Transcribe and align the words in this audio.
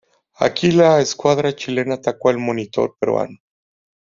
Aquí, 0.39 0.71
la 0.71 0.99
escuadra 0.99 1.55
chilena 1.55 1.93
atacó 1.93 2.31
el 2.31 2.39
monitor 2.39 2.95
peruano. 2.99 3.37